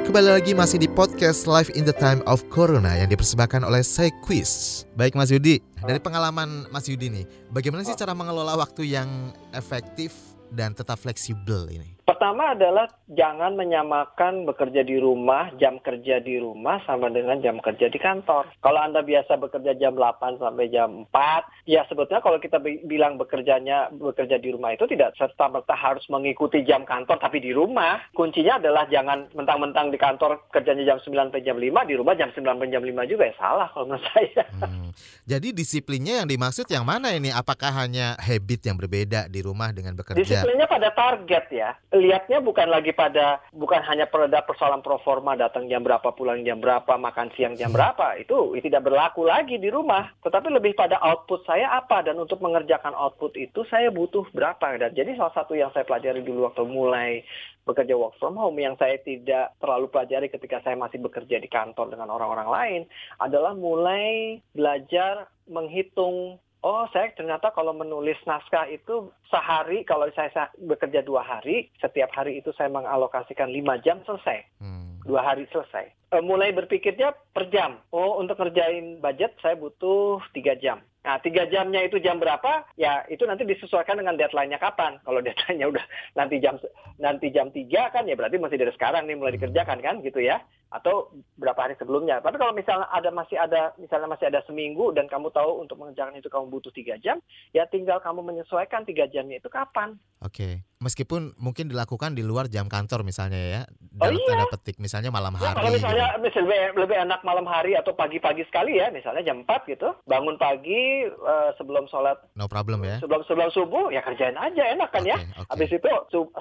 Kembali 0.03 0.35
lagi 0.35 0.51
masih 0.51 0.83
di 0.83 0.91
podcast 0.91 1.47
Live 1.47 1.71
in 1.79 1.87
the 1.87 1.95
Time 1.95 2.27
of 2.27 2.43
Corona 2.51 2.99
yang 2.99 3.07
dipersembahkan 3.07 3.63
oleh 3.63 3.87
Sequis. 3.87 4.83
Baik 4.99 5.15
Mas 5.15 5.31
Yudi, 5.31 5.63
dari 5.79 6.03
pengalaman 6.03 6.67
Mas 6.75 6.91
Yudi 6.91 7.07
nih, 7.07 7.25
bagaimana 7.55 7.87
sih 7.87 7.95
cara 7.95 8.11
mengelola 8.11 8.59
waktu 8.59 8.99
yang 8.99 9.31
efektif 9.55 10.11
dan 10.51 10.75
tetap 10.75 10.99
fleksibel 10.99 11.71
ini? 11.71 12.02
Pertama 12.03 12.59
adalah 12.59 12.91
jangan 13.07 13.55
menyamakan 13.55 14.43
bekerja 14.43 14.83
di 14.83 14.99
rumah, 14.99 15.55
jam 15.63 15.79
kerja 15.79 16.19
di 16.19 16.35
rumah 16.43 16.83
sama 16.83 17.07
dengan 17.15 17.39
jam 17.39 17.63
kerja 17.63 17.87
di 17.87 17.99
kantor. 18.03 18.51
Kalau 18.59 18.81
Anda 18.83 19.07
biasa 19.07 19.39
bekerja 19.39 19.79
jam 19.79 19.95
8 19.95 20.43
sampai 20.43 20.67
jam 20.67 21.07
4, 21.15 21.71
ya 21.71 21.87
sebetulnya 21.87 22.19
kalau 22.19 22.43
kita 22.43 22.59
bi- 22.59 22.83
bilang 22.83 23.23
bekerjanya 23.23 23.95
bekerja 23.95 24.43
di 24.43 24.51
rumah 24.51 24.75
itu 24.75 24.91
tidak 24.91 25.15
serta-merta 25.15 25.79
harus 25.79 26.03
mengikuti 26.11 26.67
jam 26.67 26.83
kantor 26.83 27.23
tapi 27.23 27.39
di 27.39 27.55
rumah. 27.55 28.03
Kuncinya 28.11 28.59
adalah 28.59 28.91
jangan 28.91 29.31
mentang-mentang 29.39 29.95
di 29.95 29.99
kantor 30.03 30.43
kerjanya 30.51 30.83
jam 30.83 30.99
9 30.99 31.31
sampai 31.31 31.47
jam 31.47 31.55
5, 31.55 31.87
di 31.87 31.95
rumah 31.95 32.19
jam 32.19 32.35
9 32.35 32.43
sampai 32.43 32.75
jam 32.75 32.83
5 32.83 33.07
juga 33.07 33.31
ya 33.31 33.35
salah 33.39 33.71
kalau 33.71 33.87
menurut 33.87 34.07
saya. 34.11 34.45
Hmm. 34.59 34.91
Jadi 35.23 35.55
disiplinnya 35.55 36.23
yang 36.23 36.29
dimaksud 36.29 36.67
yang 36.67 36.83
mana 36.83 37.15
ini? 37.15 37.31
Apakah 37.31 37.71
hanya 37.79 38.19
habit 38.19 38.67
yang 38.67 38.75
berbeda 38.75 39.31
di 39.31 39.39
rumah 39.39 39.71
dengan 39.71 39.95
bekerja? 39.95 40.19
Disiplinnya 40.19 40.67
pada 40.67 40.91
target 40.91 41.47
ya. 41.55 41.71
Lihatnya 41.93 42.41
bukan 42.41 42.73
lagi 42.73 42.97
pada 42.97 43.45
bukan 43.53 43.85
hanya 43.85 44.09
pada 44.09 44.41
persoalan 44.43 44.81
proforma 44.81 45.37
datang 45.37 45.69
jam 45.69 45.85
berapa 45.85 46.09
pulang 46.17 46.41
jam 46.41 46.57
berapa 46.59 46.97
makan 46.97 47.29
siang 47.37 47.55
jam 47.55 47.69
berapa. 47.69 48.17
Itu 48.17 48.57
tidak 48.57 48.89
berlaku 48.89 49.29
lagi 49.29 49.61
di 49.61 49.69
rumah. 49.69 50.09
Tetapi 50.25 50.49
lebih 50.49 50.73
pada 50.73 50.97
output 51.05 51.45
saya 51.45 51.77
apa? 51.77 52.01
Dan 52.01 52.17
untuk 52.17 52.41
mengerjakan 52.41 52.97
output 52.97 53.37
itu 53.37 53.63
saya 53.69 53.93
butuh 53.93 54.25
berapa? 54.33 54.81
Dan 54.81 54.97
jadi 54.97 55.13
salah 55.15 55.37
satu 55.37 55.53
yang 55.53 55.69
saya 55.77 55.85
pelajari 55.85 56.25
dulu 56.25 56.49
waktu 56.49 56.65
mulai 56.65 57.21
bekerja 57.63 57.95
work 57.95 58.19
from 58.19 58.35
home 58.35 58.59
yang 58.59 58.75
saya 58.75 58.99
tidak 58.99 59.55
terlalu 59.63 59.87
pelajari 59.87 60.27
ketika 60.27 60.59
saya 60.67 60.75
masih 60.75 60.99
bekerja 60.99 61.39
di 61.39 61.47
kantor 61.47 61.95
dengan 61.95 62.11
orang-orang 62.11 62.49
lain 62.51 62.83
adalah 63.23 63.55
mulai 63.55 64.43
belajar 64.51 65.31
menghitung 65.47 66.43
oh 66.63 66.87
saya 66.95 67.11
ternyata 67.15 67.51
kalau 67.51 67.75
menulis 67.75 68.17
naskah 68.27 68.71
itu 68.71 69.11
sehari 69.29 69.83
kalau 69.83 70.07
saya 70.15 70.51
bekerja 70.59 71.03
dua 71.03 71.23
hari 71.23 71.69
setiap 71.83 72.11
hari 72.15 72.39
itu 72.39 72.55
saya 72.55 72.71
mengalokasikan 72.71 73.51
lima 73.51 73.79
jam 73.83 73.99
selesai 74.07 74.47
hmm. 74.63 75.03
dua 75.07 75.21
hari 75.23 75.45
selesai 75.51 76.02
mulai 76.21 76.53
berpikirnya 76.53 77.17
per 77.33 77.49
jam 77.49 77.81
oh 77.95 78.21
untuk 78.21 78.37
ngerjain 78.37 79.01
budget 79.01 79.33
saya 79.41 79.57
butuh 79.57 80.21
tiga 80.37 80.53
jam 80.61 80.85
Nah, 81.03 81.19
tiga 81.19 81.51
jamnya 81.51 81.83
itu 81.83 81.99
jam 81.99 82.23
berapa? 82.23 82.63
Ya, 82.79 83.03
itu 83.11 83.27
nanti 83.27 83.43
disesuaikan 83.43 83.99
dengan 83.99 84.15
deadline-nya 84.15 84.63
kapan. 84.63 85.03
Kalau 85.03 85.19
deadline-nya 85.27 85.67
udah 85.67 85.85
nanti 86.15 86.39
jam 86.39 86.55
nanti 87.03 87.35
jam 87.35 87.51
tiga 87.51 87.91
kan, 87.91 88.07
ya 88.07 88.15
berarti 88.15 88.39
masih 88.39 88.59
dari 88.59 88.71
sekarang 88.71 89.11
nih 89.11 89.19
mulai 89.19 89.35
dikerjakan 89.35 89.83
kan, 89.83 89.99
gitu 90.07 90.23
ya 90.23 90.39
atau 90.73 91.13
berapa 91.37 91.69
hari 91.69 91.77
sebelumnya. 91.77 92.25
Tapi 92.25 92.41
kalau 92.41 92.57
misalnya 92.57 92.89
ada 92.89 93.13
masih 93.13 93.37
ada 93.37 93.77
misalnya 93.77 94.09
masih 94.09 94.27
ada 94.33 94.41
seminggu 94.49 94.91
dan 94.97 95.05
kamu 95.05 95.29
tahu 95.29 95.61
untuk 95.61 95.77
mengerjakan 95.77 96.17
itu 96.17 96.33
kamu 96.33 96.49
butuh 96.49 96.73
tiga 96.73 96.97
jam, 96.99 97.21
ya 97.53 97.69
tinggal 97.69 98.01
kamu 98.01 98.25
menyesuaikan 98.25 98.89
tiga 98.89 99.05
jamnya 99.13 99.39
itu 99.39 99.53
kapan. 99.53 100.01
Oke, 100.25 100.65
meskipun 100.81 101.37
mungkin 101.37 101.69
dilakukan 101.69 102.17
di 102.17 102.25
luar 102.25 102.49
jam 102.49 102.73
kantor 102.73 103.05
misalnya 103.05 103.39
ya, 103.39 103.63
dalam 103.93 104.17
oh, 104.17 104.19
iya. 104.19 104.27
tanda 104.27 104.47
petik 104.49 104.77
misalnya 104.81 105.13
malam 105.13 105.37
hari. 105.37 105.53
Ya, 105.53 105.61
kalau 105.61 105.71
misalnya 105.77 106.02
gitu. 106.07 106.23
misalnya 106.27 106.49
lebih, 106.49 106.61
lebih 106.83 106.97
enak 107.07 107.21
malam 107.23 107.47
hari 107.47 107.79
atau 107.79 107.95
pagi-pagi 107.95 108.43
sekali 108.51 108.83
ya, 108.83 108.91
misalnya 108.91 109.23
jam 109.23 109.47
4 109.47 109.71
gitu, 109.71 109.95
bangun 110.09 110.35
pagi 110.41 111.07
uh, 111.07 111.55
sebelum 111.55 111.87
sholat. 111.87 112.19
No 112.35 112.51
problem 112.51 112.83
ya. 112.83 112.99
Sebelum 112.99 113.23
sebelum 113.29 113.51
subuh 113.55 113.95
ya 113.95 114.03
kerjain 114.03 114.37
aja 114.37 114.63
enak 114.75 114.91
kan 114.91 115.03
okay, 115.05 115.13
ya. 115.13 115.17
Okay. 115.19 115.49
Habis 115.49 115.71
itu 115.79 115.91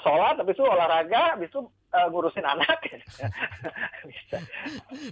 sholat, 0.02 0.36
habis 0.42 0.56
itu 0.58 0.66
olahraga, 0.66 1.38
habis 1.38 1.50
itu 1.54 1.62
uh, 1.94 2.08
ngurusin 2.10 2.46
anak. 2.46 2.78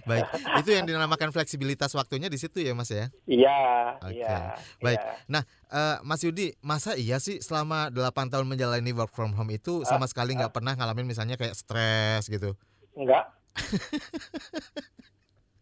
Baik, 0.08 0.26
itu 0.64 0.70
yang 0.74 0.84
dinamakan 0.88 1.30
fleksibilitas 1.30 1.92
waktunya 1.94 2.26
di 2.26 2.38
situ 2.40 2.60
ya 2.64 2.72
Mas 2.74 2.90
ya? 2.90 3.12
Iya, 3.28 3.60
okay. 4.02 4.20
iya. 4.20 4.36
Baik. 4.80 5.00
Iya. 5.00 5.12
Nah, 5.30 5.42
uh, 5.70 5.96
Mas 6.02 6.20
Yudi, 6.24 6.56
masa 6.64 6.96
iya 6.96 7.22
sih 7.22 7.38
selama 7.44 7.92
8 7.92 8.32
tahun 8.32 8.46
menjalani 8.48 8.90
work 8.96 9.12
from 9.14 9.36
home 9.36 9.52
itu 9.54 9.86
sama 9.86 10.04
uh, 10.06 10.10
sekali 10.10 10.34
nggak 10.34 10.50
uh. 10.50 10.56
pernah 10.56 10.74
ngalamin 10.74 11.06
misalnya 11.08 11.36
kayak 11.38 11.54
stres 11.54 12.26
gitu? 12.26 12.56
Enggak. 12.96 13.39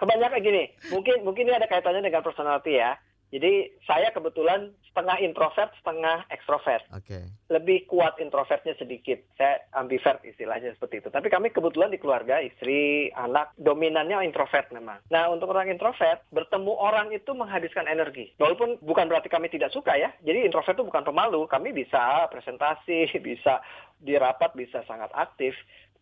Kebanyakan 0.00 0.40
gini, 0.40 0.70
mungkin 0.94 1.26
mungkin 1.26 1.50
ini 1.50 1.58
ada 1.58 1.66
kaitannya 1.66 2.06
dengan 2.06 2.22
personality 2.22 2.78
ya. 2.78 2.94
Jadi 3.28 3.76
saya 3.84 4.08
kebetulan 4.08 4.72
setengah 4.88 5.20
introvert, 5.20 5.68
setengah 5.84 6.24
ekstrovert. 6.32 6.80
Okay. 6.96 7.28
Lebih 7.52 7.84
kuat 7.84 8.16
introvertnya 8.16 8.72
sedikit. 8.80 9.20
Saya 9.36 9.60
ambivert 9.76 10.24
istilahnya 10.24 10.72
seperti 10.72 11.04
itu. 11.04 11.08
Tapi 11.12 11.28
kami 11.28 11.52
kebetulan 11.52 11.92
di 11.92 12.00
keluarga, 12.00 12.40
istri, 12.40 13.12
anak, 13.12 13.52
dominannya 13.60 14.24
introvert 14.24 14.72
memang. 14.72 15.04
Nah 15.12 15.28
untuk 15.28 15.52
orang 15.52 15.68
introvert, 15.68 16.24
bertemu 16.32 16.72
orang 16.72 17.12
itu 17.12 17.30
menghabiskan 17.36 17.84
energi. 17.84 18.32
Walaupun 18.40 18.80
bukan 18.80 19.06
berarti 19.12 19.28
kami 19.28 19.52
tidak 19.52 19.76
suka 19.76 19.92
ya. 19.92 20.08
Jadi 20.24 20.48
introvert 20.48 20.80
itu 20.80 20.88
bukan 20.88 21.04
pemalu. 21.04 21.44
Kami 21.52 21.76
bisa 21.76 22.24
presentasi, 22.32 23.12
bisa 23.28 23.60
di 24.00 24.16
rapat, 24.16 24.56
bisa 24.56 24.80
sangat 24.88 25.12
aktif 25.12 25.52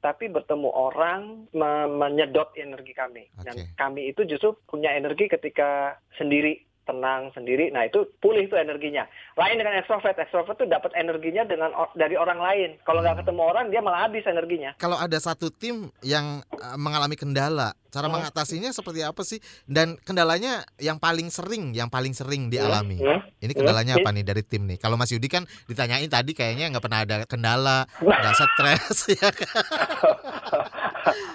tapi 0.00 0.29
bertemu 0.31 0.69
orang 0.71 1.50
menyedot 1.97 2.53
energi 2.57 2.93
kami. 2.95 3.26
Okay. 3.41 3.45
Dan 3.45 3.55
kami 3.75 4.12
itu 4.12 4.23
justru 4.29 4.55
punya 4.69 4.95
energi 4.95 5.26
ketika 5.26 5.99
sendiri 6.15 6.67
tenang 6.87 7.35
sendiri. 7.35 7.69
Nah 7.75 7.85
itu 7.85 8.07
pulih 8.23 8.47
itu 8.47 8.55
energinya. 8.55 9.05
Lain 9.35 9.59
dengan 9.59 9.75
ekstrovert, 9.83 10.15
ekstrovert 10.17 10.57
tuh 10.57 10.71
dapat 10.71 10.95
energinya 10.95 11.43
dengan 11.43 11.75
dari 11.99 12.15
orang 12.15 12.38
lain. 12.38 12.71
Kalau 12.87 13.03
nggak 13.03 13.19
hmm. 13.19 13.23
ketemu 13.26 13.43
orang 13.43 13.67
dia 13.69 13.81
malah 13.83 14.07
habis 14.07 14.25
energinya. 14.25 14.71
Kalau 14.79 14.97
ada 14.97 15.19
satu 15.19 15.50
tim 15.50 15.91
yang 16.07 16.41
uh, 16.55 16.79
mengalami 16.79 17.19
kendala, 17.19 17.75
cara 17.97 18.12
hmm. 18.12 18.15
mengatasinya 18.21 18.69
seperti 18.76 19.00
apa 19.00 19.25
sih? 19.25 19.41
Dan 19.65 19.97
kendalanya 20.05 20.69
yang 20.76 21.00
paling 21.00 21.33
sering, 21.33 21.73
yang 21.73 21.88
paling 21.88 22.12
sering 22.12 22.53
dialami. 22.53 23.00
Hmm. 23.00 23.25
Ini 23.41 23.57
kendalanya 23.57 23.97
apa 23.97 24.12
nih 24.12 24.25
dari 24.29 24.45
tim 24.45 24.69
nih? 24.69 24.76
Kalau 24.76 25.00
Mas 25.00 25.09
Yudi 25.09 25.33
kan 25.33 25.49
ditanyain 25.65 26.12
tadi 26.12 26.37
kayaknya 26.37 26.69
nggak 26.76 26.85
pernah 26.85 27.00
ada 27.09 27.17
kendala, 27.25 27.88
nggak 28.05 28.35
stres 28.45 28.99
ya 29.17 29.33
kan? 29.33 29.65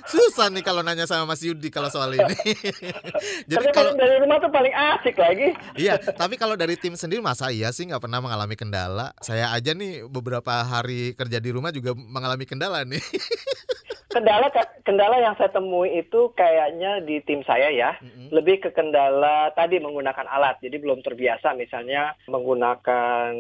Susah 0.05 0.51
nih 0.51 0.61
kalau 0.61 0.83
nanya 0.83 1.07
sama 1.07 1.33
Mas 1.33 1.41
Yudi 1.41 1.71
kalau 1.71 1.87
soal 1.87 2.13
ini. 2.13 2.35
Jadi 3.51 3.65
kalau 3.71 3.95
dari 3.95 4.19
rumah 4.19 4.37
tuh 4.43 4.51
paling 4.51 4.73
asik 4.73 5.15
lagi. 5.17 5.55
iya, 5.79 5.95
tapi 5.97 6.35
kalau 6.35 6.59
dari 6.59 6.75
tim 6.75 6.93
sendiri 6.93 7.23
masa 7.23 7.49
iya 7.49 7.71
sih 7.71 7.87
nggak 7.87 8.03
pernah 8.03 8.19
mengalami 8.19 8.53
kendala. 8.59 9.15
Saya 9.23 9.49
aja 9.55 9.71
nih 9.71 10.05
beberapa 10.05 10.51
hari 10.67 11.15
kerja 11.15 11.39
di 11.39 11.49
rumah 11.49 11.71
juga 11.71 11.95
mengalami 11.95 12.43
kendala 12.43 12.83
nih. 12.83 13.01
Kendala 14.11 14.47
kendala 14.83 15.17
yang 15.23 15.35
saya 15.39 15.49
temui 15.49 16.03
itu 16.03 16.29
kayaknya 16.35 16.99
di 17.01 17.23
tim 17.23 17.41
saya 17.47 17.71
ya 17.71 17.95
mm-hmm. 17.97 18.27
lebih 18.29 18.61
ke 18.61 18.69
kendala 18.75 19.49
tadi 19.55 19.79
menggunakan 19.79 20.27
alat 20.27 20.59
jadi 20.59 20.75
belum 20.77 20.99
terbiasa 21.01 21.55
misalnya 21.55 22.13
menggunakan 22.27 23.31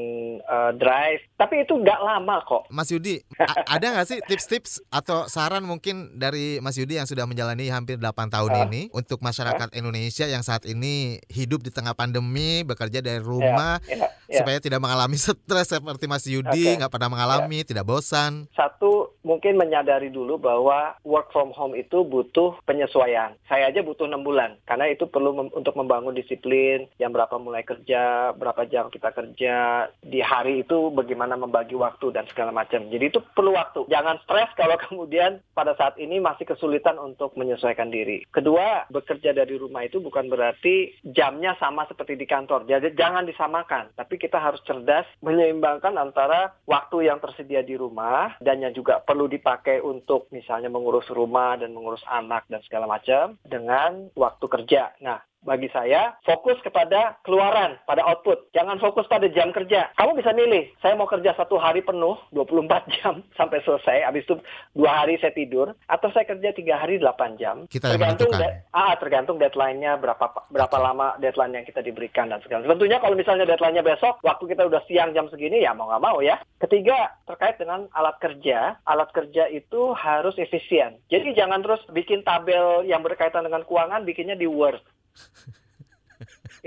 uh, 0.47 0.71
drive 0.79 1.21
tapi 1.35 1.67
itu 1.67 1.75
nggak 1.75 1.99
lama 1.99 2.39
kok 2.47 2.71
Mas 2.71 2.89
Yudi 2.89 3.19
ada 3.67 3.85
nggak 3.91 4.07
sih 4.07 4.19
tips-tips 4.25 4.81
atau 4.89 5.27
saran 5.27 5.67
mungkin 5.67 6.15
dari 6.15 6.63
Mas 6.63 6.79
Yudi 6.79 6.97
yang 6.97 7.07
sudah 7.07 7.27
menjalani 7.27 7.67
hampir 7.67 7.99
8 7.99 8.31
tahun 8.31 8.51
uh, 8.51 8.61
ini 8.67 8.81
untuk 8.95 9.19
masyarakat 9.19 9.69
uh, 9.75 9.77
Indonesia 9.77 10.25
yang 10.25 10.41
saat 10.41 10.63
ini 10.63 11.19
hidup 11.27 11.61
di 11.61 11.69
tengah 11.69 11.93
pandemi 11.93 12.63
bekerja 12.63 13.03
dari 13.03 13.19
rumah 13.19 13.83
yeah, 13.85 14.07
yeah, 14.07 14.09
yeah. 14.31 14.39
supaya 14.41 14.57
tidak 14.63 14.79
mengalami 14.79 15.19
stres 15.21 15.67
seperti 15.69 16.05
Mas 16.07 16.25
Yudi 16.25 16.79
nggak 16.79 16.87
okay. 16.87 16.95
pernah 16.95 17.09
mengalami 17.11 17.61
yeah. 17.61 17.67
tidak 17.67 17.85
bosan 17.85 18.47
satu 18.55 19.11
mungkin 19.21 19.57
menyadari 19.57 20.09
dulu 20.09 20.37
bahwa 20.37 20.97
work 21.05 21.29
from 21.33 21.53
home 21.53 21.77
itu 21.77 22.03
butuh 22.05 22.57
penyesuaian. 22.65 23.33
Saya 23.45 23.69
aja 23.69 23.81
butuh 23.85 24.09
enam 24.09 24.25
bulan 24.25 24.57
karena 24.65 24.89
itu 24.89 25.05
perlu 25.07 25.33
mem 25.33 25.49
untuk 25.53 25.73
membangun 25.77 26.15
disiplin, 26.17 26.89
yang 26.97 27.13
berapa 27.13 27.37
mulai 27.37 27.61
kerja, 27.65 28.33
berapa 28.35 28.65
jam 28.69 28.89
kita 28.89 29.13
kerja, 29.13 29.87
di 30.01 30.19
hari 30.19 30.65
itu 30.65 30.89
bagaimana 30.93 31.37
membagi 31.37 31.77
waktu 31.77 32.13
dan 32.13 32.25
segala 32.29 32.53
macam. 32.53 32.87
Jadi 32.89 33.05
itu 33.11 33.19
perlu 33.33 33.53
waktu. 33.53 33.85
Jangan 33.89 34.21
stres 34.25 34.51
kalau 34.57 34.77
kemudian 34.87 35.41
pada 35.53 35.77
saat 35.77 35.97
ini 36.01 36.17
masih 36.17 36.45
kesulitan 36.47 36.97
untuk 36.97 37.33
menyesuaikan 37.37 37.89
diri. 37.93 38.25
Kedua, 38.29 38.85
bekerja 38.89 39.33
dari 39.35 39.55
rumah 39.57 39.85
itu 39.85 40.01
bukan 40.01 40.27
berarti 40.27 40.95
jamnya 41.05 41.53
sama 41.57 41.85
seperti 41.87 42.17
di 42.17 42.25
kantor. 42.25 42.65
Jadi 42.65 42.93
jangan 42.97 43.27
disamakan, 43.27 43.93
tapi 43.93 44.17
kita 44.17 44.37
harus 44.37 44.61
cerdas 44.65 45.05
menyeimbangkan 45.21 45.95
antara 45.97 46.53
waktu 46.65 47.09
yang 47.09 47.19
tersedia 47.19 47.61
di 47.61 47.75
rumah 47.77 48.35
dan 48.41 48.63
yang 48.63 48.73
juga 48.73 49.03
perlu 49.11 49.27
dipakai 49.27 49.83
untuk 49.83 50.31
misalnya 50.31 50.71
mengurus 50.71 51.11
rumah 51.11 51.59
dan 51.59 51.75
mengurus 51.75 51.99
anak 52.07 52.47
dan 52.47 52.63
segala 52.63 52.87
macam 52.87 53.35
dengan 53.43 54.07
waktu 54.15 54.45
kerja. 54.47 54.95
Nah, 55.03 55.19
bagi 55.41 55.67
saya 55.73 56.13
fokus 56.21 56.57
kepada 56.61 57.17
keluaran, 57.25 57.81
pada 57.89 58.05
output. 58.05 58.53
Jangan 58.53 58.77
fokus 58.77 59.09
pada 59.09 59.25
jam 59.33 59.49
kerja. 59.49 59.89
Kamu 59.97 60.13
bisa 60.13 60.31
milih, 60.31 60.69
saya 60.79 60.93
mau 60.93 61.09
kerja 61.09 61.33
satu 61.33 61.57
hari 61.57 61.81
penuh, 61.81 62.17
24 62.33 62.85
jam 63.01 63.25
sampai 63.33 63.59
selesai, 63.65 64.05
habis 64.05 64.23
itu 64.25 64.37
dua 64.77 65.03
hari 65.03 65.17
saya 65.17 65.33
tidur, 65.33 65.73
atau 65.89 66.09
saya 66.13 66.29
kerja 66.29 66.53
tiga 66.53 66.77
hari 66.77 67.01
8 67.01 67.41
jam. 67.41 67.65
Kita 67.67 67.89
tergantung 67.89 68.31
ah, 68.71 68.93
tergantung 68.97 69.37
deadline-nya 69.41 69.97
berapa 69.97 70.25
berapa 70.53 70.77
lama 70.77 71.17
deadline 71.17 71.61
yang 71.61 71.65
kita 71.65 71.81
diberikan 71.81 72.29
dan 72.29 72.39
segala. 72.45 72.69
Tentunya 72.69 73.01
kalau 73.01 73.17
misalnya 73.17 73.49
deadline-nya 73.49 73.83
besok, 73.83 74.21
waktu 74.21 74.45
kita 74.45 74.69
udah 74.69 74.81
siang 74.85 75.11
jam 75.17 75.25
segini, 75.33 75.65
ya 75.65 75.73
mau 75.73 75.89
nggak 75.89 76.03
mau 76.05 76.17
ya. 76.21 76.37
Ketiga, 76.61 77.17
terkait 77.25 77.57
dengan 77.57 77.89
alat 77.97 78.21
kerja. 78.21 78.77
Alat 78.85 79.09
kerja 79.09 79.49
itu 79.49 79.97
harus 79.97 80.37
efisien. 80.37 81.01
Jadi 81.09 81.33
jangan 81.33 81.65
terus 81.65 81.81
bikin 81.89 82.21
tabel 82.21 82.85
yang 82.85 83.01
berkaitan 83.01 83.41
dengan 83.41 83.65
keuangan, 83.65 84.05
bikinnya 84.05 84.37
di 84.37 84.45
Word 84.45 84.81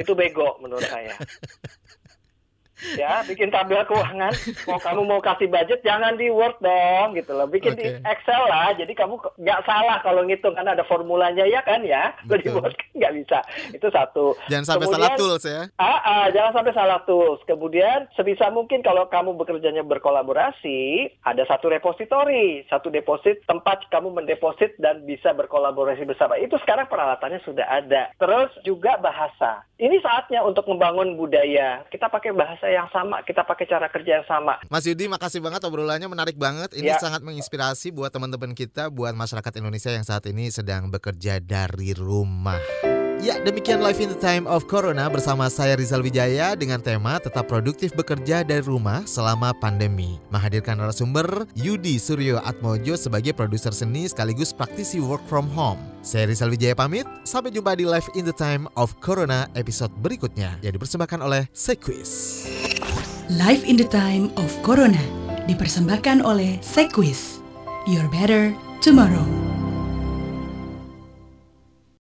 itu 0.01 0.13
bego 0.13 0.59
menurut 0.59 0.85
saya 0.91 1.15
ya 2.99 3.23
bikin 3.27 3.51
tabel 3.55 3.83
keuangan. 3.87 4.33
Mau 4.67 4.81
kamu 4.81 5.03
mau 5.07 5.21
kasih 5.23 5.47
budget 5.47 5.81
jangan 5.87 6.19
di 6.19 6.29
Word 6.29 6.59
dong 6.59 7.15
gitu 7.15 7.33
loh. 7.35 7.47
Bikin 7.47 7.75
okay. 7.77 7.81
di 7.81 7.87
Excel 8.03 8.43
lah. 8.51 8.75
Jadi 8.75 8.93
kamu 8.93 9.21
nggak 9.39 9.61
salah 9.65 9.99
kalau 10.03 10.27
ngitung 10.27 10.55
karena 10.57 10.75
ada 10.75 10.85
formulanya 10.87 11.45
ya 11.47 11.61
kan 11.63 11.81
ya? 11.87 12.13
Kalau 12.27 12.41
di 12.41 12.51
Word 12.51 12.75
kan 12.75 12.91
nggak 12.99 13.15
bisa. 13.23 13.39
Itu 13.71 13.89
satu. 13.91 14.35
Jangan 14.51 14.67
sampai 14.67 14.87
kemudian, 14.91 15.03
salah 15.07 15.19
tools 15.19 15.45
ya. 15.45 15.63
Ah, 15.79 16.01
ah, 16.03 16.27
jangan 16.35 16.53
sampai 16.61 16.73
salah 16.75 17.01
tools. 17.07 17.41
Kemudian 17.47 18.11
sebisa 18.19 18.51
mungkin 18.51 18.83
kalau 18.83 19.07
kamu 19.09 19.37
bekerjanya 19.39 19.87
berkolaborasi 19.87 21.11
ada 21.23 21.43
satu 21.47 21.71
repositori 21.71 22.65
satu 22.69 22.89
deposit 22.91 23.43
tempat 23.47 23.87
kamu 23.91 24.11
mendeposit 24.15 24.77
dan 24.79 25.03
bisa 25.07 25.33
berkolaborasi 25.33 26.05
bersama. 26.07 26.39
Itu 26.39 26.59
sekarang 26.63 26.91
peralatannya 26.91 27.41
sudah 27.43 27.67
ada. 27.67 28.11
Terus 28.19 28.51
juga 28.63 28.99
bahasa. 29.01 29.65
Ini 29.75 29.99
saatnya 30.01 30.47
untuk 30.47 30.67
membangun 30.71 31.19
budaya. 31.19 31.83
Kita 31.91 32.07
pakai 32.07 32.31
bahasa 32.31 32.64
bahasa 32.65 32.73
yang 32.73 32.89
sama, 32.89 33.21
kita 33.21 33.45
pakai 33.45 33.69
cara 33.69 33.87
kerja 33.93 34.21
yang 34.21 34.27
sama. 34.27 34.57
Mas 34.73 34.89
Yudi, 34.89 35.05
makasih 35.05 35.45
banget 35.45 35.61
obrolannya 35.69 36.09
menarik 36.09 36.41
banget. 36.41 36.73
Ini 36.73 36.97
Ya. 36.97 36.99
sangat 36.99 37.21
menginspirasi 37.21 37.93
buat 37.93 38.09
teman-teman 38.09 38.57
kita, 38.57 38.89
buat 38.89 39.13
masyarakat 39.13 39.53
Indonesia 39.61 39.93
yang 39.93 40.07
saat 40.07 40.25
ini 40.25 40.49
sedang 40.49 40.89
bekerja 40.89 41.45
dari 41.45 41.93
rumah. 41.93 42.94
Ya, 43.25 43.41
demikian 43.41 43.81
Live 43.81 44.05
in 44.05 44.13
the 44.13 44.21
Time 44.21 44.45
of 44.45 44.69
Corona 44.69 45.09
bersama 45.09 45.49
saya 45.49 45.81
Rizal 45.81 46.05
Wijaya 46.05 46.53
dengan 46.53 46.77
tema 46.77 47.17
tetap 47.17 47.49
produktif 47.49 47.97
bekerja 47.97 48.45
dari 48.45 48.61
rumah 48.61 49.01
selama 49.09 49.57
pandemi. 49.57 50.21
Menghadirkan 50.29 50.77
narasumber 50.77 51.49
Yudi 51.57 51.97
Suryo 51.97 52.37
Atmojo 52.45 53.01
sebagai 53.01 53.33
produser 53.33 53.73
seni 53.73 54.05
sekaligus 54.05 54.53
praktisi 54.53 55.01
work 55.01 55.25
from 55.25 55.49
home. 55.57 55.81
Saya 56.05 56.29
Rizal 56.29 56.53
Wijaya 56.53 56.77
pamit, 56.77 57.09
sampai 57.25 57.49
jumpa 57.49 57.73
di 57.81 57.89
Live 57.89 58.13
in 58.13 58.29
the 58.29 58.37
Time 58.37 58.69
of 58.77 58.93
Corona 59.01 59.49
episode 59.57 59.97
berikutnya 60.05 60.61
yang 60.61 60.77
dipersembahkan 60.77 61.25
oleh 61.25 61.49
Sequis. 61.57 62.45
Life 63.33 63.65
in 63.65 63.81
the 63.81 63.89
Time 63.89 64.37
of 64.37 64.53
Corona 64.61 65.01
dipersembahkan 65.49 66.21
oleh 66.21 66.61
Sequis. 66.61 67.41
Your 67.89 68.05
better 68.13 68.53
tomorrow. 68.85 69.54